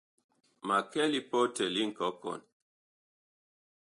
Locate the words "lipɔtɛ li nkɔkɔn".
1.11-2.39